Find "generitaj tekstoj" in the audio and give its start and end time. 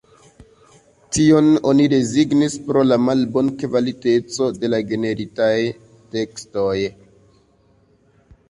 4.93-6.75